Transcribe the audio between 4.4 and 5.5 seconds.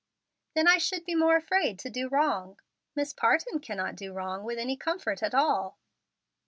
with any comfort at